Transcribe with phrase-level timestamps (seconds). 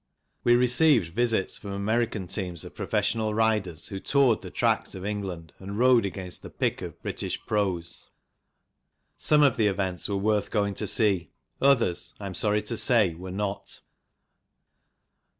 [0.43, 5.05] We received visits from American teams of profes sional riders who toured the tracks of
[5.05, 8.09] England and rode against the pick of British" pros."
[9.19, 11.29] Some of the events were worth going to see,
[11.61, 13.79] others, I am sorry to say, were not.